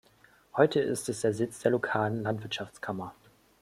[0.55, 3.13] Heute ist es der Sitz der lokalen Landwirtschaftskammer.